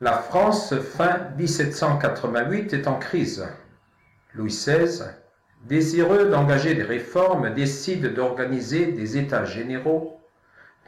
La 0.00 0.18
France 0.18 0.74
fin 0.80 1.30
1788 1.38 2.72
est 2.72 2.88
en 2.88 2.98
crise. 2.98 3.46
Louis 4.34 4.50
XVI, 4.50 5.04
désireux 5.66 6.30
d'engager 6.30 6.74
des 6.74 6.82
réformes, 6.82 7.54
décide 7.54 8.12
d'organiser 8.12 8.86
des 8.86 9.16
États 9.18 9.44
généraux. 9.44 10.20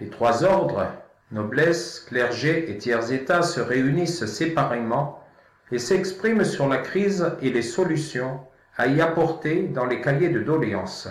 Les 0.00 0.10
trois 0.10 0.42
ordres, 0.42 0.88
noblesse, 1.30 2.00
clergé 2.00 2.68
et 2.68 2.78
tiers-États, 2.78 3.42
se 3.42 3.60
réunissent 3.60 4.26
séparément 4.26 5.24
et 5.70 5.78
s'expriment 5.78 6.44
sur 6.44 6.68
la 6.68 6.78
crise 6.78 7.30
et 7.40 7.50
les 7.50 7.62
solutions 7.62 8.40
à 8.76 8.88
y 8.88 9.00
apporter 9.00 9.68
dans 9.68 9.86
les 9.86 10.00
cahiers 10.00 10.30
de 10.30 10.40
doléances. 10.40 11.08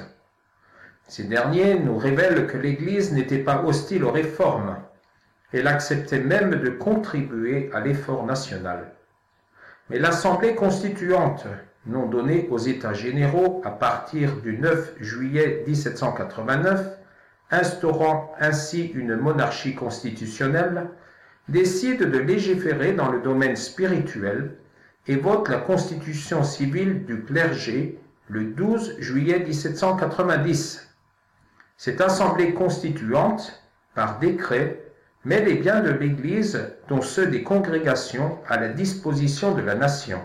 Ces 1.07 1.23
derniers 1.23 1.80
nous 1.80 1.98
révèlent 1.98 2.48
que 2.48 2.57
l'Église 2.57 3.14
n'était 3.14 3.39
pas 3.39 3.64
hostile 3.64 4.04
aux 4.04 4.12
réformes, 4.12 4.80
elle 5.56 5.68
acceptait 5.68 6.20
même 6.20 6.56
de 6.56 6.70
contribuer 6.70 7.70
à 7.74 7.80
l'effort 7.80 8.26
national. 8.26 8.91
Mais 9.90 10.00
l'Assemblée 10.00 10.55
constituante, 10.55 11.46
non 11.86 12.08
donnée 12.08 12.48
aux 12.50 12.58
États 12.58 12.94
généraux 12.94 13.62
à 13.63 13.70
partir 13.70 14.38
du 14.38 14.58
9 14.58 14.96
juillet 14.99 15.63
1789, 15.68 16.98
instaurant 17.52 18.34
ainsi 18.40 18.88
une 18.88 19.16
monarchie 19.16 19.76
constitutionnelle, 19.76 20.90
décide 21.48 22.10
de 22.10 22.18
légiférer 22.18 22.94
dans 22.94 23.12
le 23.12 23.22
domaine 23.22 23.55
spirituel 23.55 24.58
et 25.08 25.16
vote 25.16 25.48
la 25.49 25.58
constitution 25.58 26.44
civile 26.44 27.05
du 27.05 27.24
clergé 27.24 27.99
le 28.27 28.46
12 28.46 28.99
juillet 28.99 29.40
1790. 29.40 30.90
Cette 31.77 32.02
assemblée 32.02 32.54
constituante, 32.55 33.62
par 33.94 34.18
décret, 34.18 34.84
met 35.25 35.41
les 35.43 35.55
biens 35.55 35.81
de 35.81 35.89
l'Église, 35.89 36.71
dont 36.88 37.02
ceux 37.02 37.25
des 37.25 37.41
congrégations, 37.41 38.38
à 38.47 38.59
la 38.59 38.70
disposition 38.70 39.55
de 39.55 39.61
la 39.61 39.73
nation. 39.73 40.21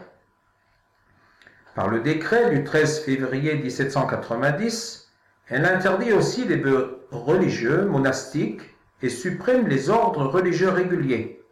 Par 1.74 1.88
le 1.88 2.00
décret 2.00 2.50
du 2.50 2.64
13 2.64 3.00
février 3.00 3.54
1790, 3.56 5.08
elle 5.48 5.64
interdit 5.64 6.12
aussi 6.12 6.44
les 6.44 6.56
vœux 6.56 7.06
religieux, 7.10 7.86
monastiques, 7.86 8.60
et 9.02 9.08
supprime 9.08 9.66
les 9.66 9.88
ordres 9.88 10.26
religieux 10.26 10.68
réguliers. 10.68 11.42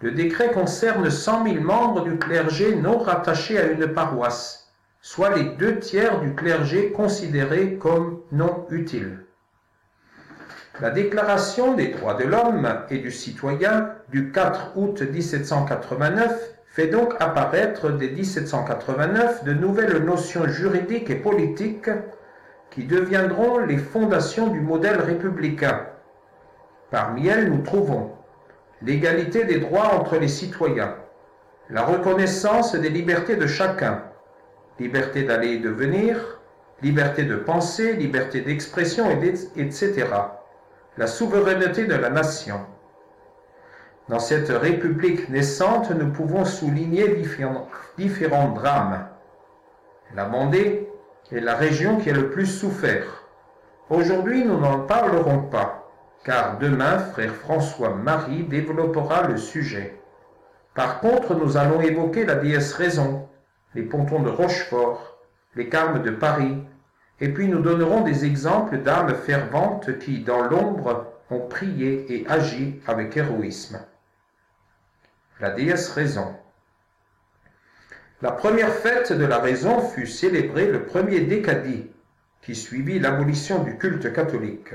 Le 0.00 0.12
décret 0.12 0.52
concerne 0.52 1.10
100 1.10 1.44
000 1.44 1.60
membres 1.60 2.02
du 2.02 2.16
clergé 2.18 2.74
non 2.74 2.98
rattachés 2.98 3.58
à 3.58 3.66
une 3.66 3.88
paroisse, 3.88 4.72
soit 5.02 5.36
les 5.36 5.44
deux 5.44 5.78
tiers 5.78 6.20
du 6.20 6.34
clergé 6.34 6.92
considérés 6.92 7.76
comme 7.76 8.22
non 8.32 8.66
utiles. 8.70 9.27
La 10.80 10.90
Déclaration 10.90 11.74
des 11.74 11.88
droits 11.88 12.14
de 12.14 12.22
l'homme 12.22 12.68
et 12.88 12.98
du 12.98 13.10
citoyen 13.10 13.90
du 14.10 14.30
4 14.30 14.74
août 14.76 15.02
1789 15.02 16.54
fait 16.66 16.86
donc 16.86 17.14
apparaître 17.18 17.90
dès 17.90 18.10
1789 18.10 19.42
de 19.42 19.54
nouvelles 19.54 20.04
notions 20.04 20.46
juridiques 20.46 21.10
et 21.10 21.16
politiques 21.16 21.90
qui 22.70 22.84
deviendront 22.84 23.58
les 23.58 23.76
fondations 23.76 24.46
du 24.46 24.60
modèle 24.60 25.00
républicain. 25.00 25.84
Parmi 26.92 27.26
elles, 27.26 27.50
nous 27.50 27.62
trouvons 27.62 28.12
l'égalité 28.80 29.44
des 29.46 29.58
droits 29.58 29.94
entre 29.94 30.16
les 30.16 30.28
citoyens, 30.28 30.94
la 31.70 31.82
reconnaissance 31.82 32.76
des 32.76 32.90
libertés 32.90 33.34
de 33.34 33.48
chacun, 33.48 34.04
liberté 34.78 35.24
d'aller 35.24 35.54
et 35.54 35.58
de 35.58 35.70
venir, 35.70 36.40
liberté 36.82 37.24
de 37.24 37.34
penser, 37.34 37.94
liberté 37.94 38.42
d'expression, 38.42 39.10
etc 39.56 40.06
la 40.98 41.06
souveraineté 41.06 41.86
de 41.86 41.94
la 41.94 42.10
nation. 42.10 42.60
Dans 44.08 44.18
cette 44.18 44.48
république 44.48 45.28
naissante, 45.28 45.90
nous 45.92 46.10
pouvons 46.10 46.44
souligner 46.44 47.22
différents, 47.96 48.48
drames. 48.52 49.06
La 50.16 50.24
Vendée 50.24 50.88
est 51.30 51.40
la 51.40 51.54
région 51.54 51.98
qui 51.98 52.10
a 52.10 52.14
le 52.14 52.30
plus 52.30 52.46
souffert. 52.46 53.04
Aujourd'hui, 53.90 54.44
nous 54.44 54.58
n'en 54.58 54.80
parlerons 54.80 55.42
pas, 55.42 55.88
car 56.24 56.58
demain, 56.58 56.98
frère 56.98 57.34
François-Marie 57.34 58.42
développera 58.42 59.28
le 59.28 59.36
sujet. 59.36 60.00
Par 60.74 61.00
contre, 61.00 61.36
nous 61.36 61.56
allons 61.56 61.80
évoquer 61.80 62.24
la 62.24 62.34
déesse 62.34 62.72
Raison, 62.72 63.28
les 63.76 63.82
pontons 63.82 64.22
de 64.22 64.30
Rochefort, 64.30 65.18
les 65.54 65.68
carmes 65.68 66.02
de 66.02 66.10
Paris, 66.10 66.56
et 67.20 67.28
puis 67.30 67.48
nous 67.48 67.60
donnerons 67.60 68.02
des 68.02 68.24
exemples 68.24 68.78
d'âmes 68.78 69.14
ferventes 69.14 69.98
qui, 69.98 70.20
dans 70.20 70.42
l'ombre, 70.42 71.12
ont 71.30 71.40
prié 71.40 72.06
et 72.08 72.26
agi 72.28 72.80
avec 72.86 73.16
héroïsme. 73.16 73.80
La 75.40 75.50
déesse 75.50 75.90
Raison. 75.90 76.34
La 78.22 78.32
première 78.32 78.72
fête 78.72 79.12
de 79.12 79.24
la 79.24 79.38
raison 79.38 79.80
fut 79.80 80.06
célébrée 80.06 80.66
le 80.66 80.84
premier 80.84 81.20
décadi, 81.20 81.90
qui 82.42 82.54
suivit 82.54 82.98
l'abolition 82.98 83.62
du 83.62 83.76
culte 83.78 84.12
catholique. 84.12 84.74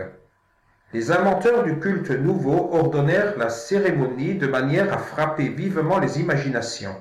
Les 0.94 1.12
inventeurs 1.12 1.64
du 1.64 1.80
culte 1.80 2.12
nouveau 2.12 2.70
ordonnèrent 2.72 3.38
la 3.38 3.50
cérémonie 3.50 4.36
de 4.36 4.48
manière 4.48 4.94
à 4.94 4.98
frapper 4.98 5.50
vivement 5.50 6.00
les 6.00 6.20
imaginations. 6.20 6.96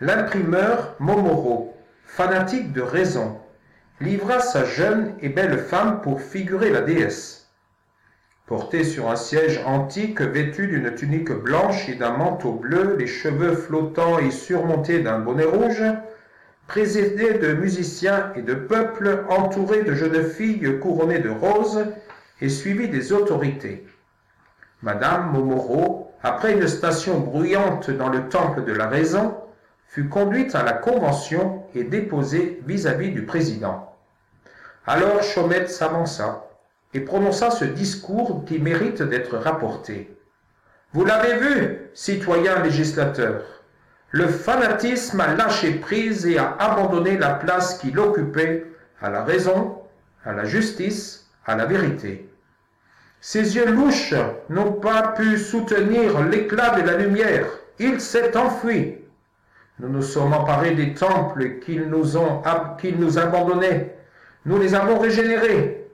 L'imprimeur 0.00 0.96
Momoro, 0.98 1.76
fanatique 2.04 2.72
de 2.72 2.82
raison, 2.82 3.38
livra 4.00 4.40
sa 4.40 4.64
jeune 4.64 5.14
et 5.20 5.28
belle 5.28 5.58
femme 5.58 6.00
pour 6.00 6.22
figurer 6.22 6.70
la 6.70 6.80
déesse. 6.80 7.50
Portée 8.46 8.82
sur 8.82 9.10
un 9.10 9.16
siège 9.16 9.60
antique 9.66 10.22
vêtue 10.22 10.66
d'une 10.66 10.94
tunique 10.94 11.30
blanche 11.30 11.88
et 11.88 11.94
d'un 11.94 12.16
manteau 12.16 12.52
bleu, 12.52 12.96
les 12.98 13.06
cheveux 13.06 13.52
flottants 13.52 14.18
et 14.18 14.30
surmontés 14.30 15.00
d'un 15.00 15.20
bonnet 15.20 15.44
rouge, 15.44 15.84
présidée 16.66 17.34
de 17.34 17.52
musiciens 17.52 18.32
et 18.36 18.42
de 18.42 18.54
peuples, 18.54 19.24
entourée 19.28 19.82
de 19.82 19.92
jeunes 19.92 20.24
filles 20.24 20.78
couronnées 20.80 21.18
de 21.18 21.28
roses 21.28 21.84
et 22.40 22.48
suivie 22.48 22.88
des 22.88 23.12
autorités. 23.12 23.86
Madame 24.82 25.30
Momoro, 25.30 26.10
après 26.22 26.54
une 26.54 26.68
station 26.68 27.20
bruyante 27.20 27.90
dans 27.90 28.08
le 28.08 28.28
temple 28.28 28.64
de 28.64 28.72
la 28.72 28.88
raison, 28.88 29.36
fut 29.86 30.08
conduite 30.08 30.54
à 30.54 30.62
la 30.62 30.72
convention 30.72 31.64
et 31.74 31.84
déposée 31.84 32.62
vis-à-vis 32.66 33.10
du 33.10 33.26
président. 33.26 33.89
Alors 34.92 35.22
Chaumette 35.22 35.70
s'avança 35.70 36.48
et 36.94 36.98
prononça 36.98 37.52
ce 37.52 37.64
discours 37.64 38.44
qui 38.44 38.58
mérite 38.58 39.02
d'être 39.02 39.38
rapporté. 39.38 40.18
Vous 40.92 41.04
l'avez 41.04 41.36
vu, 41.36 41.90
citoyens 41.94 42.60
législateurs, 42.60 43.44
le 44.10 44.26
fanatisme 44.26 45.20
a 45.20 45.32
lâché 45.36 45.74
prise 45.74 46.26
et 46.26 46.38
a 46.38 46.56
abandonné 46.58 47.16
la 47.16 47.34
place 47.34 47.78
qu'il 47.78 48.00
occupait 48.00 48.66
à 49.00 49.10
la 49.10 49.22
raison, 49.22 49.78
à 50.24 50.32
la 50.32 50.44
justice, 50.44 51.30
à 51.46 51.54
la 51.54 51.66
vérité. 51.66 52.28
Ses 53.20 53.54
yeux 53.54 53.70
louches 53.70 54.16
n'ont 54.48 54.72
pas 54.72 55.12
pu 55.16 55.38
soutenir 55.38 56.20
l'éclat 56.24 56.70
de 56.70 56.82
la 56.84 56.96
lumière. 56.96 57.46
Il 57.78 58.00
s'est 58.00 58.36
enfui. 58.36 58.96
Nous 59.78 59.88
nous 59.88 60.02
sommes 60.02 60.32
emparés 60.32 60.74
des 60.74 60.94
temples 60.94 61.60
qu'ils 61.60 61.88
nous 61.88 62.16
ont, 62.16 62.42
nous 64.46 64.58
les 64.58 64.74
avons 64.74 64.98
régénérés. 64.98 65.86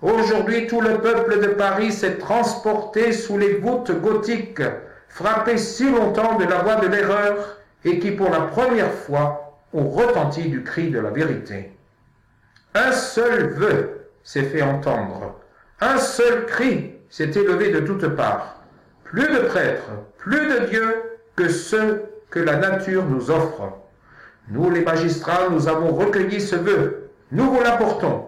Aujourd'hui, 0.00 0.66
tout 0.66 0.80
le 0.80 0.98
peuple 0.98 1.40
de 1.40 1.48
Paris 1.48 1.92
s'est 1.92 2.18
transporté 2.18 3.12
sous 3.12 3.38
les 3.38 3.54
voûtes 3.54 3.92
gothiques, 4.00 4.62
frappées 5.08 5.58
si 5.58 5.88
longtemps 5.88 6.36
de 6.36 6.44
la 6.44 6.62
voix 6.62 6.76
de 6.76 6.88
l'erreur, 6.88 7.58
et 7.84 7.98
qui 7.98 8.10
pour 8.10 8.30
la 8.30 8.40
première 8.40 8.92
fois 8.92 9.60
ont 9.72 9.88
retenti 9.88 10.48
du 10.48 10.62
cri 10.64 10.90
de 10.90 10.98
la 10.98 11.10
vérité. 11.10 11.72
Un 12.74 12.92
seul 12.92 13.50
vœu 13.50 14.08
s'est 14.24 14.44
fait 14.44 14.62
entendre, 14.62 15.36
un 15.80 15.98
seul 15.98 16.46
cri 16.46 16.94
s'est 17.08 17.30
élevé 17.30 17.70
de 17.70 17.80
toutes 17.80 18.08
parts. 18.08 18.62
Plus 19.04 19.28
de 19.28 19.40
prêtres, 19.40 19.90
plus 20.18 20.46
de 20.48 20.66
dieux 20.66 21.02
que 21.36 21.48
ceux 21.48 22.04
que 22.30 22.40
la 22.40 22.56
nature 22.56 23.04
nous 23.04 23.30
offre. 23.30 23.78
Nous, 24.48 24.70
les 24.70 24.82
magistrats, 24.82 25.48
nous 25.50 25.68
avons 25.68 25.92
recueilli 25.92 26.40
ce 26.40 26.56
vœu 26.56 27.01
nous 27.32 27.50
vous 27.50 27.62
l'apportons. 27.62 28.26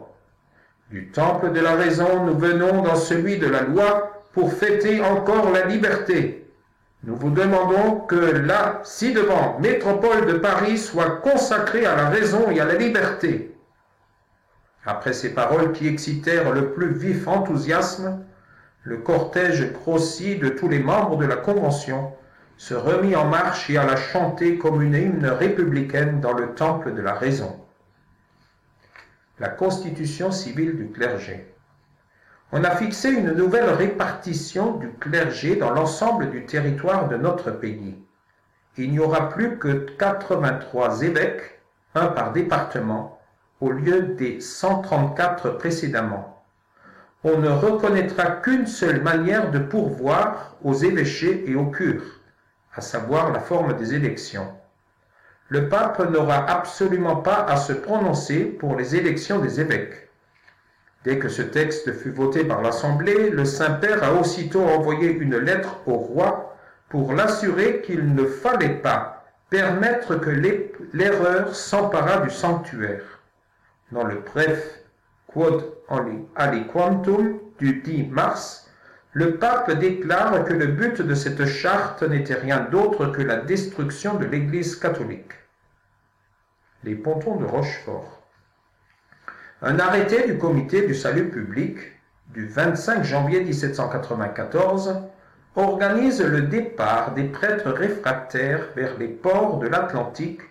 Du 0.90 1.10
temple 1.10 1.52
de 1.52 1.60
la 1.60 1.74
raison, 1.74 2.24
nous 2.24 2.38
venons 2.38 2.80
dans 2.80 2.96
celui 2.96 3.36
de 3.36 3.46
la 3.46 3.60
loi 3.60 4.22
pour 4.32 4.54
fêter 4.54 5.02
encore 5.02 5.50
la 5.50 5.66
liberté. 5.66 6.50
Nous 7.02 7.14
vous 7.14 7.28
demandons 7.28 8.00
que 8.00 8.14
la 8.14 8.80
ci-devant 8.82 9.58
métropole 9.60 10.24
de 10.24 10.38
Paris 10.38 10.78
soit 10.78 11.20
consacrée 11.20 11.84
à 11.84 11.96
la 11.96 12.08
raison 12.08 12.50
et 12.50 12.60
à 12.60 12.64
la 12.64 12.76
liberté. 12.76 13.54
Après 14.86 15.12
ces 15.12 15.34
paroles 15.34 15.72
qui 15.72 15.86
excitèrent 15.86 16.52
le 16.52 16.70
plus 16.72 16.94
vif 16.94 17.28
enthousiasme, 17.28 18.24
le 18.84 18.96
cortège 18.96 19.70
grossi 19.74 20.36
de 20.36 20.48
tous 20.48 20.70
les 20.70 20.78
membres 20.78 21.18
de 21.18 21.26
la 21.26 21.36
Convention 21.36 22.14
se 22.56 22.72
remit 22.72 23.16
en 23.16 23.26
marche 23.26 23.68
et 23.68 23.76
alla 23.76 23.96
chanter 23.96 24.56
comme 24.56 24.80
une 24.80 24.94
hymne 24.94 25.26
républicaine 25.26 26.22
dans 26.22 26.32
le 26.32 26.54
temple 26.54 26.94
de 26.94 27.02
la 27.02 27.12
raison 27.12 27.63
la 29.40 29.48
constitution 29.48 30.30
civile 30.30 30.76
du 30.76 30.90
clergé. 30.90 31.52
on 32.52 32.62
a 32.62 32.76
fixé 32.76 33.10
une 33.10 33.32
nouvelle 33.32 33.70
répartition 33.70 34.76
du 34.76 34.90
clergé 34.92 35.56
dans 35.56 35.70
l'ensemble 35.70 36.30
du 36.30 36.46
territoire 36.46 37.08
de 37.08 37.16
notre 37.16 37.50
pays. 37.50 37.96
Il 38.76 38.92
n'y 38.92 39.00
aura 39.00 39.30
plus 39.30 39.58
que 39.58 39.86
83 39.98 41.02
évêques, 41.02 41.60
un 41.96 42.06
par 42.06 42.32
département, 42.32 43.20
au 43.60 43.70
lieu 43.70 44.02
des 44.02 44.40
134 44.40 45.50
précédemment. 45.58 46.44
On 47.24 47.38
ne 47.38 47.48
reconnaîtra 47.48 48.26
qu'une 48.30 48.68
seule 48.68 49.02
manière 49.02 49.50
de 49.50 49.58
pourvoir 49.58 50.56
aux 50.62 50.74
évêchés 50.74 51.50
et 51.50 51.56
aux 51.56 51.70
cures, 51.70 52.20
à 52.74 52.80
savoir 52.80 53.32
la 53.32 53.40
forme 53.40 53.76
des 53.76 53.94
élections. 53.94 54.48
Le 55.54 55.68
pape 55.68 56.00
n'aura 56.10 56.50
absolument 56.50 57.14
pas 57.14 57.44
à 57.44 57.56
se 57.56 57.72
prononcer 57.72 58.40
pour 58.40 58.74
les 58.74 58.96
élections 58.96 59.38
des 59.38 59.60
évêques. 59.60 60.08
Dès 61.04 61.20
que 61.20 61.28
ce 61.28 61.42
texte 61.42 61.92
fut 61.92 62.10
voté 62.10 62.42
par 62.42 62.60
l'Assemblée, 62.60 63.30
le 63.30 63.44
Saint-Père 63.44 64.02
a 64.02 64.14
aussitôt 64.14 64.64
envoyé 64.64 65.12
une 65.12 65.36
lettre 65.36 65.76
au 65.86 65.92
roi 65.92 66.56
pour 66.88 67.12
l'assurer 67.12 67.82
qu'il 67.82 68.16
ne 68.16 68.24
fallait 68.24 68.80
pas 68.80 69.26
permettre 69.48 70.16
que 70.16 70.30
l'erreur 70.92 71.54
s'emparât 71.54 72.22
du 72.22 72.30
sanctuaire. 72.30 73.20
Dans 73.92 74.02
le 74.02 74.24
bref 74.26 74.80
Quod 75.28 75.62
aliquantum 76.34 77.38
du 77.60 77.74
10 77.74 78.08
mars, 78.08 78.68
le 79.12 79.36
pape 79.36 79.70
déclare 79.78 80.44
que 80.46 80.52
le 80.52 80.66
but 80.66 81.00
de 81.00 81.14
cette 81.14 81.46
charte 81.46 82.02
n'était 82.02 82.34
rien 82.34 82.66
d'autre 82.72 83.06
que 83.06 83.22
la 83.22 83.36
destruction 83.36 84.14
de 84.14 84.24
l'Église 84.24 84.74
catholique. 84.74 85.30
Les 86.84 86.94
pontons 86.94 87.36
de 87.36 87.46
Rochefort. 87.46 88.20
Un 89.62 89.78
arrêté 89.78 90.26
du 90.26 90.36
comité 90.36 90.86
du 90.86 90.94
salut 90.94 91.30
public 91.30 91.78
du 92.28 92.46
25 92.46 93.02
janvier 93.02 93.42
1794 93.42 95.00
organise 95.56 96.22
le 96.22 96.42
départ 96.42 97.14
des 97.14 97.24
prêtres 97.24 97.70
réfractaires 97.70 98.68
vers 98.76 98.98
les 98.98 99.08
ports 99.08 99.60
de 99.60 99.66
l'Atlantique 99.66 100.42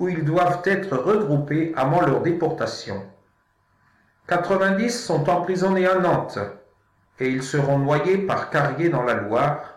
où 0.00 0.08
ils 0.08 0.24
doivent 0.24 0.62
être 0.64 0.96
regroupés 0.96 1.74
avant 1.76 2.00
leur 2.00 2.22
déportation. 2.22 3.02
90 4.28 5.04
sont 5.04 5.28
emprisonnés 5.28 5.86
à 5.86 5.98
Nantes 5.98 6.38
et 7.20 7.28
ils 7.28 7.42
seront 7.42 7.78
noyés 7.78 8.16
par 8.16 8.48
Carrier 8.48 8.88
dans 8.88 9.02
la 9.02 9.14
Loire 9.14 9.73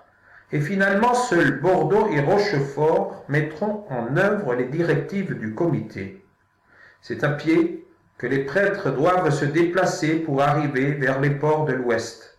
et 0.51 0.61
finalement 0.61 1.13
seuls 1.13 1.59
Bordeaux 1.59 2.07
et 2.07 2.21
Rochefort 2.21 3.25
mettront 3.27 3.85
en 3.89 4.15
œuvre 4.15 4.55
les 4.55 4.65
directives 4.65 5.37
du 5.37 5.53
comité. 5.53 6.23
C'est 7.01 7.23
à 7.23 7.29
pied 7.29 7.85
que 8.17 8.27
les 8.27 8.45
prêtres 8.45 8.91
doivent 8.91 9.29
se 9.29 9.45
déplacer 9.45 10.15
pour 10.15 10.41
arriver 10.41 10.93
vers 10.93 11.19
les 11.19 11.31
ports 11.31 11.65
de 11.65 11.73
l'Ouest. 11.73 12.37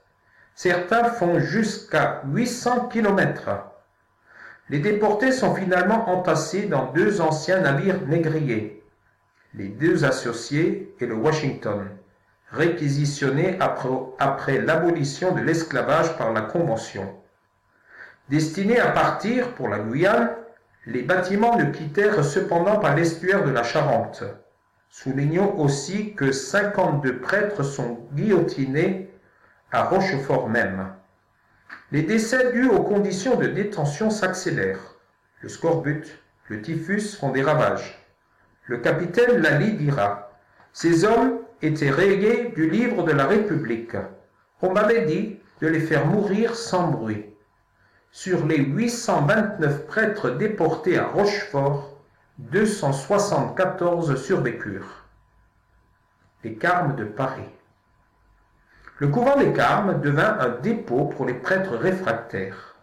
Certains 0.55 1.05
font 1.05 1.39
jusqu'à 1.39 2.23
800 2.27 2.89
kilomètres. 2.89 3.51
Les 4.71 4.81
déportés 4.81 5.33
sont 5.33 5.55
finalement 5.55 6.09
entassés 6.11 6.67
dans 6.67 6.93
deux 6.93 7.21
anciens 7.21 7.61
navires 7.61 8.07
négriers, 8.07 8.83
les 9.55 9.69
deux 9.69 10.05
associés 10.05 10.95
et 11.01 11.07
le 11.07 11.15
Washington, 11.15 11.89
réquisitionnés 12.51 13.57
après, 13.61 13.89
après 14.19 14.59
l'abolition 14.59 15.35
de 15.35 15.41
l'esclavage 15.41 16.17
par 16.19 16.33
la 16.33 16.43
Convention. 16.43 17.15
Destinés 18.29 18.79
à 18.79 18.91
partir 18.91 19.55
pour 19.55 19.69
la 19.69 19.79
Guyane, 19.79 20.31
les 20.85 21.03
bâtiments 21.03 21.57
ne 21.57 21.71
quittèrent 21.71 22.23
cependant 22.23 22.79
pas 22.79 22.95
l'estuaire 22.95 23.45
de 23.45 23.51
la 23.51 23.63
Charente. 23.63 24.23
Soulignons 24.91 25.59
aussi 25.59 26.15
que 26.15 26.31
52 26.31 27.21
prêtres 27.21 27.63
sont 27.63 28.07
guillotinés 28.13 29.11
à 29.73 29.85
Rochefort 29.85 30.49
même. 30.49 30.89
Les 31.91 32.03
décès 32.03 32.53
dus 32.53 32.69
aux 32.69 32.83
conditions 32.83 33.37
de 33.37 33.47
détention 33.47 34.11
s'accélèrent. 34.11 34.97
Le 35.41 35.49
scorbut, 35.49 36.05
le 36.49 36.61
typhus 36.61 37.17
font 37.19 37.31
des 37.31 37.43
ravages. 37.43 37.99
Le 38.67 38.79
capitaine 38.79 39.39
Lally 39.39 39.73
dira 39.73 40.33
Ces 40.75 41.05
hommes 41.05 41.39
étaient 41.63 41.91
rayés 41.91 42.53
du 42.55 42.69
livre 42.69 43.05
de 43.05 43.13
la 43.13 43.27
République. 43.27 43.97
On 44.61 44.73
m'avait 44.73 45.07
dit 45.07 45.39
de 45.63 45.67
les 45.67 45.81
faire 45.81 46.05
mourir 46.07 46.55
sans 46.55 46.89
bruit. 46.89 47.25
Sur 48.21 48.47
les 48.47 48.59
829 48.59 49.87
prêtres 49.87 50.31
déportés 50.31 50.99
à 50.99 51.07
Rochefort, 51.07 51.97
274 52.39 54.21
survécurent. 54.21 55.05
Les 56.43 56.55
Carmes 56.55 56.97
de 56.97 57.05
Paris. 57.05 57.49
Le 58.97 59.07
couvent 59.07 59.37
des 59.37 59.53
Carmes 59.53 60.01
devint 60.01 60.37
un 60.41 60.49
dépôt 60.49 61.05
pour 61.05 61.27
les 61.27 61.35
prêtres 61.35 61.77
réfractaires. 61.77 62.75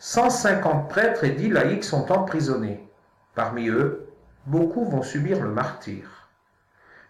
150 0.00 0.90
prêtres 0.90 1.24
et 1.24 1.30
10 1.30 1.48
laïcs 1.48 1.84
sont 1.84 2.12
emprisonnés. 2.12 2.86
Parmi 3.34 3.68
eux, 3.68 4.06
beaucoup 4.44 4.84
vont 4.84 5.02
subir 5.02 5.40
le 5.40 5.48
martyr. 5.48 6.28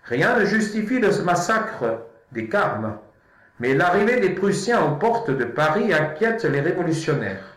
Rien 0.05 0.39
ne 0.39 0.45
justifie 0.45 1.01
le 1.01 1.11
massacre 1.25 2.03
des 2.31 2.49
Carmes, 2.49 2.99
mais 3.59 3.75
l'arrivée 3.75 4.21
des 4.21 4.31
Prussiens 4.31 4.85
aux 4.85 4.95
portes 4.95 5.33
de 5.33 5.45
Paris 5.45 5.93
inquiète 5.93 6.45
les 6.45 6.61
révolutionnaires. 6.61 7.54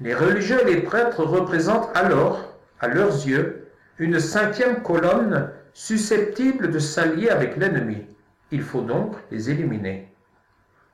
Les 0.00 0.14
religieux 0.14 0.60
et 0.62 0.74
les 0.74 0.82
prêtres 0.82 1.24
représentent 1.24 1.90
alors 1.96 2.54
à 2.80 2.88
leurs 2.88 3.26
yeux, 3.26 3.68
une 3.98 4.20
cinquième 4.20 4.82
colonne 4.82 5.50
susceptible 5.72 6.70
de 6.70 6.78
s'allier 6.78 7.30
avec 7.30 7.56
l'ennemi. 7.56 8.04
Il 8.50 8.62
faut 8.62 8.82
donc 8.82 9.14
les 9.30 9.50
éliminer. 9.50 10.12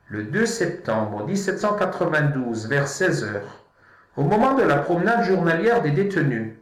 Le 0.07 0.23
2 0.23 0.45
septembre 0.45 1.25
1792, 1.25 2.67
vers 2.67 2.87
16 2.87 3.23
heures, 3.25 3.63
au 4.15 4.23
moment 4.23 4.53
de 4.53 4.63
la 4.63 4.77
promenade 4.77 5.25
journalière 5.25 5.81
des 5.81 5.91
détenus, 5.91 6.53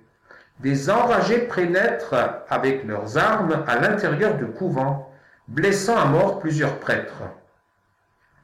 des 0.62 0.90
enragés 0.90 1.40
pénètrent 1.40 2.44
avec 2.50 2.86
leurs 2.86 3.18
armes 3.18 3.64
à 3.68 3.80
l'intérieur 3.80 4.36
du 4.38 4.46
couvent, 4.46 5.12
blessant 5.48 5.98
à 5.98 6.06
mort 6.06 6.40
plusieurs 6.40 6.80
prêtres. 6.80 7.24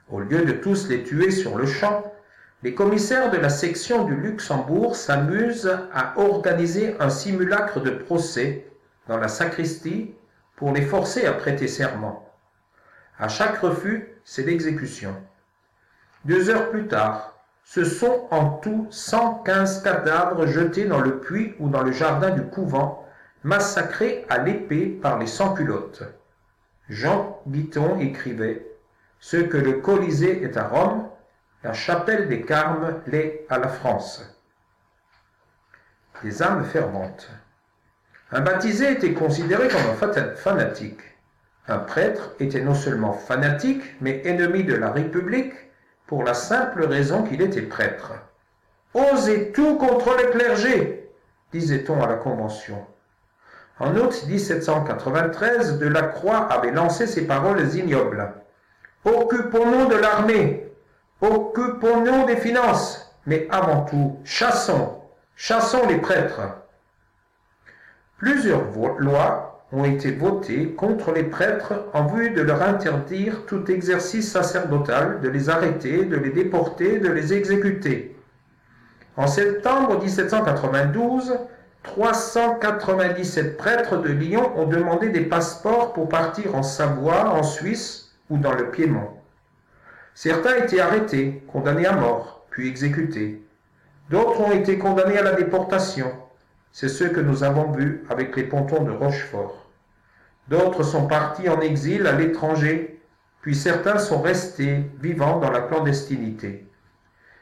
Au 0.10 0.20
lieu 0.20 0.44
de 0.44 0.52
tous 0.52 0.88
les 0.88 1.04
tuer 1.04 1.32
sur 1.32 1.58
le 1.58 1.66
champ, 1.66 2.12
les 2.64 2.74
commissaires 2.74 3.30
de 3.30 3.38
la 3.38 3.50
section 3.50 4.06
du 4.06 4.16
Luxembourg 4.16 4.96
s'amusent 4.96 5.78
à 5.94 6.20
organiser 6.20 6.96
un 7.00 7.10
simulacre 7.10 7.82
de 7.82 7.92
procès 7.92 8.68
dans 9.08 9.18
la 9.18 9.28
sacristie 9.28 10.16
pour 10.56 10.72
les 10.72 10.82
forcer 10.82 11.26
à 11.26 11.34
prêter 11.34 11.68
serment. 11.68 12.28
À 13.20 13.28
chaque 13.28 13.60
refus, 13.60 14.10
c'est 14.24 14.44
l'exécution. 14.44 15.16
Deux 16.26 16.50
heures 16.50 16.70
plus 16.72 16.88
tard, 16.88 17.36
ce 17.64 17.84
sont 17.84 18.28
en 18.32 18.50
tout 18.50 18.88
115 18.90 19.84
cadavres 19.84 20.48
jetés 20.48 20.86
dans 20.86 21.02
le 21.02 21.20
puits 21.20 21.54
ou 21.60 21.70
dans 21.70 21.84
le 21.84 21.92
jardin 21.92 22.32
du 22.32 22.42
couvent, 22.44 23.06
massacrés 23.44 24.26
à 24.30 24.40
l'épée 24.40 24.88
par 24.88 25.20
les 25.20 25.28
sans-culottes. 25.28 26.04
Jean 26.90 27.40
Guiton 27.48 28.00
écrivait 28.00 28.66
Ce 29.20 29.38
que 29.38 29.58
le 29.58 29.74
Colisée 29.74 30.44
est 30.44 30.58
à 30.58 30.68
Rome, 30.68 31.08
la 31.68 31.74
chapelle 31.74 32.30
des 32.30 32.44
Carmes 32.44 33.02
l'est 33.08 33.46
à 33.50 33.58
la 33.58 33.68
France. 33.68 34.24
Les 36.24 36.42
âmes 36.42 36.64
ferventes. 36.64 37.30
Un 38.32 38.40
baptisé 38.40 38.94
était 38.94 39.12
considéré 39.12 39.68
comme 39.68 39.82
un 39.82 40.36
fanatique. 40.36 41.02
Un 41.68 41.80
prêtre 41.80 42.32
était 42.40 42.62
non 42.62 42.74
seulement 42.74 43.12
fanatique, 43.12 43.84
mais 44.00 44.22
ennemi 44.24 44.64
de 44.64 44.76
la 44.76 44.92
République 44.92 45.52
pour 46.06 46.24
la 46.24 46.34
simple 46.34 46.86
raison 46.86 47.24
qu'il 47.24 47.42
était 47.42 47.64
prêtre. 47.64 48.14
Osez 48.94 49.52
tout 49.52 49.76
contre 49.76 50.16
le 50.16 50.32
clergé, 50.32 51.12
disait-on 51.52 52.02
à 52.02 52.08
la 52.08 52.16
Convention. 52.16 52.88
En 53.80 53.94
août 53.98 54.24
1793, 54.26 55.80
Delacroix 55.80 56.50
avait 56.50 56.72
lancé 56.72 57.08
ces 57.08 57.28
paroles 57.28 57.76
ignobles. 57.76 58.32
Occupons-nous 59.04 59.88
de 59.88 59.96
l'armée, 59.96 60.67
Occupons-nous 61.22 62.26
des 62.26 62.38
finances, 62.38 63.12
mais 63.26 63.48
avant 63.50 63.86
tout, 63.86 64.20
chassons, 64.24 65.02
chassons 65.36 65.88
les 65.88 65.98
prêtres. 65.98 66.42
Plusieurs 68.18 68.66
lois 69.00 69.66
ont 69.72 69.84
été 69.84 70.12
votées 70.12 70.74
contre 70.74 71.12
les 71.12 71.24
prêtres 71.24 71.86
en 71.94 72.06
vue 72.06 72.30
de 72.30 72.42
leur 72.42 72.62
interdire 72.62 73.46
tout 73.48 73.70
exercice 73.72 74.32
sacerdotal, 74.32 75.20
de 75.22 75.30
les 75.30 75.50
arrêter, 75.50 76.06
de 76.06 76.18
les 76.18 76.30
déporter, 76.30 77.00
de 77.00 77.10
les 77.10 77.34
exécuter. 77.34 78.16
En 79.18 79.26
septembre 79.26 80.00
1792, 80.00 81.36
397 81.82 83.58
prêtres 83.58 83.98
de 83.98 84.10
Lyon 84.10 84.52
ont 84.56 84.68
demandé 84.68 85.10
des 85.10 85.26
passeports 85.26 85.94
pour 85.94 86.10
partir 86.10 86.54
en 86.54 86.62
Savoie, 86.62 87.32
en 87.32 87.42
Suisse 87.42 88.12
ou 88.30 88.38
dans 88.38 88.54
le 88.54 88.70
Piémont. 88.70 89.17
Certains 90.20 90.56
étaient 90.56 90.80
arrêtés, 90.80 91.44
condamnés 91.46 91.86
à 91.86 91.96
mort, 91.96 92.48
puis 92.50 92.68
exécutés. 92.68 93.46
D'autres 94.10 94.42
ont 94.42 94.52
été 94.52 94.80
condamnés 94.80 95.20
à 95.20 95.22
la 95.22 95.34
déportation. 95.34 96.12
C'est 96.72 96.90
ce 96.90 97.04
que 97.04 97.20
nous 97.20 97.44
avons 97.44 97.72
vu 97.72 98.04
avec 98.10 98.36
les 98.36 98.46
pontons 98.46 98.84
de 98.84 98.90
Rochefort. 98.90 99.70
D'autres 100.48 100.82
sont 100.82 101.06
partis 101.06 101.48
en 101.50 101.62
exil 101.62 102.08
à 102.08 102.14
l'étranger, 102.14 103.00
puis 103.42 103.54
certains 103.54 104.00
sont 104.00 104.20
restés 104.20 104.90
vivant 105.00 105.40
dans 105.40 105.52
la 105.52 105.62
clandestinité. 105.62 106.68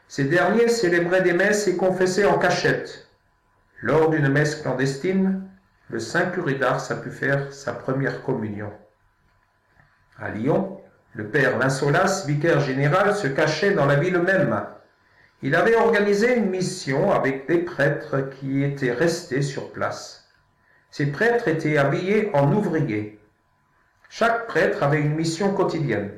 Ces 0.06 0.24
derniers 0.24 0.68
célébraient 0.68 1.22
des 1.22 1.32
messes 1.32 1.66
et 1.68 1.78
confessaient 1.78 2.26
en 2.26 2.38
cachette. 2.38 3.08
Lors 3.80 4.10
d'une 4.10 4.28
messe 4.28 4.56
clandestine, 4.56 5.48
le 5.88 5.98
saint 5.98 6.26
curé 6.26 6.56
d'Ars 6.56 6.92
a 6.92 6.96
pu 6.96 7.08
faire 7.08 7.54
sa 7.54 7.72
première 7.72 8.22
communion. 8.22 8.70
À 10.18 10.28
Lyon, 10.28 10.78
le 11.16 11.28
père 11.28 11.58
Linsolas, 11.58 12.24
vicaire 12.26 12.60
général, 12.60 13.16
se 13.16 13.26
cachait 13.26 13.72
dans 13.72 13.86
la 13.86 13.96
ville 13.96 14.18
même. 14.18 14.62
Il 15.42 15.54
avait 15.54 15.74
organisé 15.74 16.36
une 16.36 16.50
mission 16.50 17.10
avec 17.10 17.48
des 17.48 17.58
prêtres 17.58 18.28
qui 18.30 18.62
étaient 18.62 18.92
restés 18.92 19.40
sur 19.40 19.72
place. 19.72 20.28
Ces 20.90 21.06
prêtres 21.06 21.48
étaient 21.48 21.78
habillés 21.78 22.30
en 22.34 22.52
ouvriers. 22.52 23.18
Chaque 24.10 24.46
prêtre 24.46 24.82
avait 24.82 25.00
une 25.00 25.14
mission 25.14 25.54
quotidienne. 25.54 26.10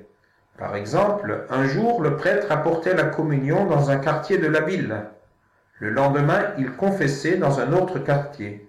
Par 0.56 0.74
exemple, 0.74 1.46
un 1.48 1.64
jour, 1.64 2.02
le 2.02 2.16
prêtre 2.16 2.50
apportait 2.50 2.94
la 2.94 3.04
communion 3.04 3.66
dans 3.66 3.90
un 3.90 3.98
quartier 3.98 4.38
de 4.38 4.48
la 4.48 4.62
ville. 4.62 5.04
Le 5.78 5.90
lendemain, 5.90 6.54
il 6.58 6.72
confessait 6.72 7.36
dans 7.36 7.60
un 7.60 7.72
autre 7.72 8.00
quartier. 8.00 8.68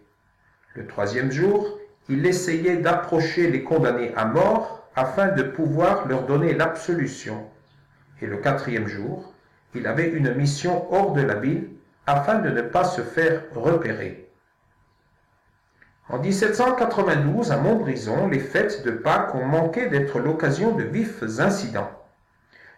Le 0.76 0.86
troisième 0.86 1.32
jour, 1.32 1.79
il 2.10 2.26
essayait 2.26 2.78
d'approcher 2.78 3.50
les 3.50 3.64
condamnés 3.64 4.12
à 4.16 4.26
mort 4.26 4.90
afin 4.96 5.28
de 5.28 5.44
pouvoir 5.44 6.08
leur 6.08 6.26
donner 6.26 6.54
l'absolution. 6.54 7.46
Et 8.22 8.26
le 8.26 8.38
quatrième 8.38 8.88
jour, 8.88 9.34
il 9.76 9.86
avait 9.86 10.10
une 10.10 10.34
mission 10.34 10.92
hors 10.92 11.14
de 11.14 11.22
la 11.22 11.36
ville 11.36 11.70
afin 12.08 12.40
de 12.40 12.50
ne 12.50 12.64
pas 12.64 12.84
se 12.84 13.02
faire 13.02 13.44
repérer. 13.54 14.28
En 16.10 16.18
1792, 16.18 17.52
à 17.52 17.58
Montbrison, 17.58 18.28
les 18.28 18.40
fêtes 18.40 18.84
de 18.84 18.90
Pâques 18.90 19.36
ont 19.36 19.46
manqué 19.46 19.88
d'être 19.88 20.20
l'occasion 20.20 20.76
de 20.76 20.84
vifs 20.84 21.22
incidents. 21.38 21.92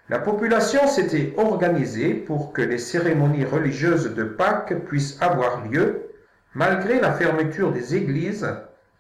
La 0.10 0.20
population 0.20 0.86
s'était 0.88 1.34
organisée 1.38 2.14
pour 2.14 2.52
que 2.52 2.62
les 2.62 2.78
cérémonies 2.78 3.46
religieuses 3.46 4.14
de 4.14 4.26
Pâques 4.26 4.84
puissent 4.84 5.18
avoir 5.22 5.66
lieu, 5.66 6.10
malgré 6.54 7.00
la 7.00 7.14
fermeture 7.14 7.72
des 7.72 7.96
églises, 7.96 8.46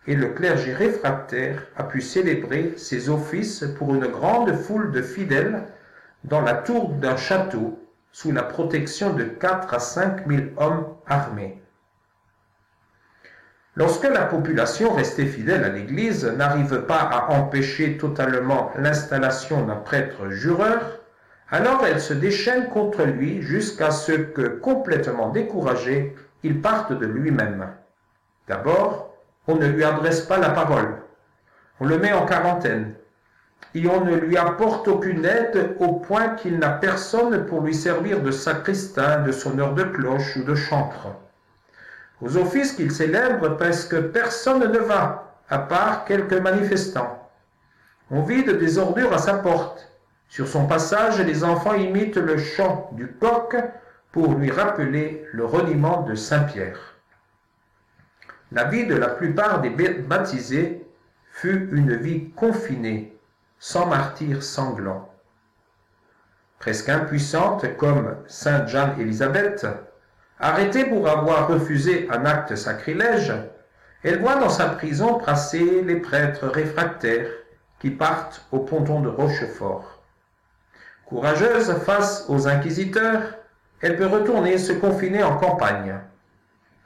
et 0.08 0.15
le 0.15 0.29
clergé 0.29 0.74
réfractaire 0.74 1.67
a 1.77 1.84
pu 1.84 2.01
célébrer 2.01 2.74
ses 2.77 3.10
offices 3.10 3.65
pour 3.77 3.93
une 3.93 4.08
grande 4.08 4.53
foule 4.55 4.91
de 4.91 5.01
fidèles 5.01 5.63
dans 6.24 6.41
la 6.41 6.55
tour 6.55 6.89
d'un 6.89 7.17
château, 7.17 7.79
sous 8.12 8.31
la 8.31 8.43
protection 8.43 9.13
de 9.13 9.24
quatre 9.24 9.74
à 9.74 9.79
cinq 9.79 10.25
mille 10.27 10.51
hommes 10.58 10.86
armés. 11.08 11.62
Lorsque 13.75 14.03
la 14.03 14.25
population 14.25 14.93
restée 14.93 15.25
fidèle 15.25 15.63
à 15.63 15.70
l'Église 15.70 16.25
n'arrive 16.25 16.81
pas 16.81 17.00
à 17.00 17.31
empêcher 17.31 17.98
totalement 17.98 18.72
l'installation 18.75 19.65
d'un 19.65 19.77
prêtre 19.77 20.29
jureur, 20.29 21.00
alors 21.50 21.86
elle 21.86 22.01
se 22.01 22.13
déchaîne 22.13 22.67
contre 22.67 23.03
lui 23.03 23.41
jusqu'à 23.41 23.91
ce 23.91 24.12
que, 24.12 24.48
complètement 24.48 25.29
découragé, 25.29 26.15
il 26.43 26.60
parte 26.60 26.91
de 26.91 27.05
lui-même. 27.05 27.70
D'abord, 28.48 29.11
on 29.51 29.55
ne 29.55 29.67
lui 29.67 29.84
adresse 29.84 30.22
pas 30.22 30.38
la 30.38 30.50
parole. 30.50 30.96
On 31.79 31.86
le 31.86 31.98
met 31.98 32.13
en 32.13 32.25
quarantaine. 32.25 32.93
Et 33.75 33.88
on 33.88 34.03
ne 34.03 34.15
lui 34.15 34.38
apporte 34.38 34.88
aucune 34.88 35.25
aide 35.25 35.75
au 35.79 35.93
point 35.93 36.29
qu'il 36.36 36.58
n'a 36.58 36.70
personne 36.70 37.46
pour 37.46 37.62
lui 37.62 37.74
servir 37.74 38.22
de 38.22 38.31
sacristain, 38.31 39.22
de 39.22 39.31
sonneur 39.31 39.74
de 39.74 39.84
cloche 39.84 40.38
ou 40.38 40.43
de 40.43 40.55
chantre. 40.55 41.08
Aux 42.22 42.38
offices 42.38 42.74
qu'il 42.74 42.91
célèbre, 42.91 43.58
presque 43.58 44.00
personne 44.00 44.72
ne 44.72 44.79
va, 44.79 45.38
à 45.50 45.60
part 45.60 46.05
quelques 46.05 46.39
manifestants. 46.39 47.29
On 48.10 48.22
vide 48.22 48.58
des 48.58 48.77
ordures 48.77 49.13
à 49.13 49.17
sa 49.17 49.36
porte. 49.36 49.89
Sur 50.27 50.48
son 50.48 50.65
passage, 50.65 51.20
les 51.20 51.43
enfants 51.43 51.74
imitent 51.74 52.17
le 52.17 52.38
chant 52.38 52.89
du 52.93 53.08
coq 53.08 53.55
pour 54.12 54.34
lui 54.34 54.51
rappeler 54.51 55.25
le 55.34 55.46
reniement 55.46 56.03
de 56.03 56.15
Saint-Pierre. 56.15 56.91
La 58.51 58.65
vie 58.65 58.86
de 58.86 58.96
la 58.96 59.08
plupart 59.08 59.62
des 59.62 59.70
baptisés 59.70 60.86
fut 61.31 61.70
une 61.72 61.96
vie 61.96 62.31
confinée, 62.31 63.17
sans 63.60 63.86
martyrs 63.86 64.43
sanglants. 64.43 65.10
Presque 66.60 66.89
impuissante 66.89 67.77
comme 67.77 68.17
Sainte 68.27 68.67
Jeanne 68.67 69.00
Élisabeth, 69.00 69.65
Arrêtée 70.43 70.86
pour 70.86 71.08
avoir 71.08 71.48
refusé 71.48 72.10
un 72.10 72.25
acte 72.25 72.55
sacrilège, 72.55 73.31
elle 74.03 74.20
voit 74.22 74.38
dans 74.38 74.50
sa 74.50 74.70
prison 74.70 75.20
passer 75.20 75.84
les 75.84 75.98
prêtres 75.98 76.48
réfractaires 76.48 77.29
qui 77.79 77.91
partent 77.91 78.43
au 78.51 78.60
ponton 78.60 79.01
de 79.01 79.10
Rochefort. 79.10 80.01
Courageuse 81.05 81.72
face 81.86 82.25
aux 82.27 82.48
inquisiteurs, 82.48 83.22
elle 83.81 83.98
peut 83.98 84.08
retourner 84.08 84.58
se 84.58 84.74
confiner 84.74 85.22
en 85.22 85.38
campagne. 85.38 86.00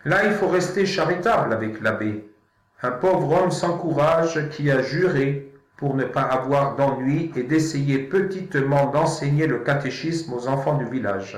Là, 0.05 0.23
il 0.25 0.33
faut 0.33 0.47
rester 0.47 0.85
charitable 0.85 1.51
avec 1.51 1.81
l'abbé, 1.81 2.29
un 2.83 2.91
pauvre 2.91 3.41
homme 3.41 3.51
sans 3.51 3.77
courage 3.77 4.49
qui 4.51 4.69
a 4.69 4.83
juré 4.83 5.51
pour 5.77 5.95
ne 5.95 6.05
pas 6.05 6.21
avoir 6.21 6.75
d'ennui 6.75 7.31
et 7.35 7.41
d'essayer 7.43 7.97
petitement 7.97 8.85
d'enseigner 8.91 9.47
le 9.47 9.59
catéchisme 9.59 10.33
aux 10.33 10.47
enfants 10.47 10.77
du 10.77 10.85
village. 10.85 11.37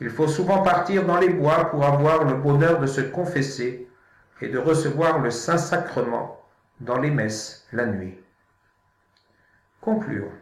Il 0.00 0.10
faut 0.10 0.28
souvent 0.28 0.62
partir 0.62 1.06
dans 1.06 1.18
les 1.18 1.30
bois 1.30 1.70
pour 1.70 1.84
avoir 1.84 2.24
le 2.24 2.34
bonheur 2.34 2.80
de 2.80 2.86
se 2.86 3.00
confesser 3.00 3.88
et 4.42 4.48
de 4.48 4.58
recevoir 4.58 5.20
le 5.20 5.30
Saint-Sacrement 5.30 6.40
dans 6.80 6.98
les 6.98 7.10
messes 7.10 7.66
la 7.72 7.86
nuit. 7.86 8.18
Concluons. 9.80 10.32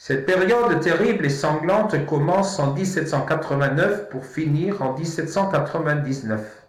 Cette 0.00 0.26
période 0.26 0.78
terrible 0.78 1.26
et 1.26 1.28
sanglante 1.28 2.06
commence 2.06 2.60
en 2.60 2.72
1789 2.72 4.08
pour 4.10 4.24
finir 4.24 4.80
en 4.80 4.96
1799. 4.96 6.68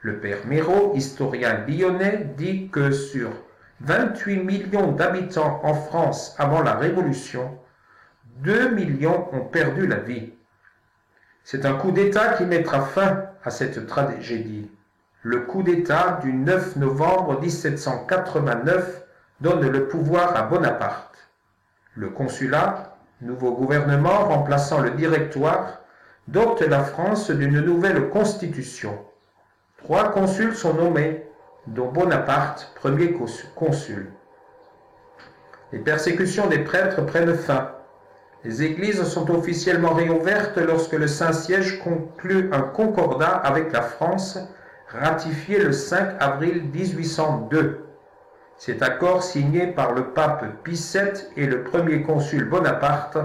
Le 0.00 0.18
père 0.18 0.44
Méraud, 0.46 0.92
historien 0.96 1.64
lyonnais, 1.68 2.34
dit 2.36 2.68
que 2.68 2.90
sur 2.90 3.30
28 3.82 4.42
millions 4.42 4.90
d'habitants 4.90 5.60
en 5.62 5.74
France 5.74 6.34
avant 6.38 6.60
la 6.60 6.74
Révolution, 6.74 7.56
2 8.38 8.70
millions 8.70 9.32
ont 9.32 9.44
perdu 9.44 9.86
la 9.86 10.00
vie. 10.00 10.32
C'est 11.44 11.64
un 11.64 11.74
coup 11.74 11.92
d'État 11.92 12.32
qui 12.32 12.46
mettra 12.46 12.80
fin 12.80 13.26
à 13.44 13.50
cette 13.50 13.86
tragédie. 13.86 14.68
Le 15.22 15.42
coup 15.42 15.62
d'État 15.62 16.18
du 16.20 16.32
9 16.32 16.76
novembre 16.76 17.40
1789 17.40 19.04
donne 19.40 19.68
le 19.68 19.86
pouvoir 19.86 20.36
à 20.36 20.42
Bonaparte. 20.42 21.09
Le 21.96 22.08
consulat, 22.08 22.96
nouveau 23.20 23.50
gouvernement 23.50 24.28
remplaçant 24.28 24.80
le 24.80 24.92
directoire, 24.92 25.80
dote 26.28 26.60
la 26.60 26.84
France 26.84 27.32
d'une 27.32 27.60
nouvelle 27.60 28.10
constitution. 28.10 28.96
Trois 29.78 30.12
consuls 30.12 30.54
sont 30.54 30.74
nommés, 30.74 31.26
dont 31.66 31.90
Bonaparte, 31.90 32.72
premier 32.76 33.12
consul. 33.56 34.12
Les 35.72 35.80
persécutions 35.80 36.46
des 36.46 36.60
prêtres 36.60 37.04
prennent 37.04 37.34
fin. 37.34 37.72
Les 38.44 38.62
églises 38.62 39.02
sont 39.02 39.28
officiellement 39.28 39.92
réouvertes 39.92 40.58
lorsque 40.58 40.92
le 40.92 41.08
Saint-Siège 41.08 41.80
conclut 41.80 42.50
un 42.52 42.62
concordat 42.62 43.30
avec 43.30 43.72
la 43.72 43.82
France, 43.82 44.38
ratifié 44.88 45.58
le 45.58 45.72
5 45.72 46.16
avril 46.20 46.62
1802. 46.72 47.89
Cet 48.60 48.82
accord 48.82 49.22
signé 49.22 49.68
par 49.68 49.94
le 49.94 50.08
pape 50.08 50.44
Pie 50.64 50.72
VII 50.72 51.22
et 51.38 51.46
le 51.46 51.64
premier 51.64 52.02
consul 52.02 52.44
Bonaparte 52.44 53.16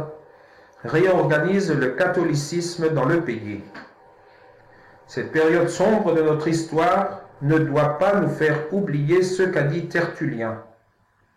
réorganise 0.85 1.73
le 1.73 1.87
catholicisme 1.89 2.93
dans 2.93 3.03
le 3.03 3.19
pays. 3.19 3.61
Cette 5.07 5.33
période 5.33 5.67
sombre 5.67 6.13
de 6.13 6.21
notre 6.21 6.47
histoire 6.47 7.19
ne 7.41 7.57
doit 7.57 7.97
pas 7.97 8.15
nous 8.15 8.29
faire 8.29 8.73
oublier 8.73 9.23
ce 9.23 9.43
qu'a 9.43 9.63
dit 9.63 9.89
Tertullien. 9.89 10.63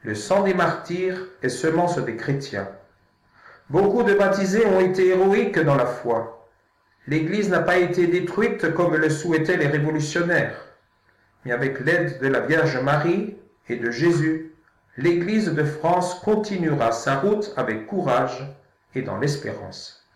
Le 0.05 0.15
sang 0.15 0.45
des 0.45 0.55
martyrs 0.55 1.19
est 1.43 1.49
semence 1.49 1.99
des 1.99 2.15
chrétiens. 2.15 2.69
Beaucoup 3.69 4.05
de 4.05 4.15
baptisés 4.15 4.65
ont 4.65 4.79
été 4.79 5.09
héroïques 5.09 5.59
dans 5.59 5.75
la 5.75 5.87
foi. 5.87 6.47
L'Église 7.09 7.51
n'a 7.51 7.63
pas 7.63 7.79
été 7.79 8.07
détruite 8.07 8.73
comme 8.75 8.95
le 8.95 9.11
souhaitaient 9.11 9.57
les 9.57 9.67
révolutionnaires. 9.67 10.55
Mais 11.45 11.51
avec 11.51 11.81
l'aide 11.81 12.21
de 12.21 12.29
la 12.29 12.39
Vierge 12.39 12.81
Marie 12.81 13.35
et 13.69 13.77
de 13.77 13.91
Jésus, 13.91 14.53
l'Église 14.97 15.53
de 15.53 15.65
France 15.65 16.15
continuera 16.17 16.93
sa 16.93 17.21
route 17.21 17.53
avec 17.57 17.87
courage 17.87 18.47
et 18.95 19.03
dans 19.03 19.19
l'espérance. 19.19 20.08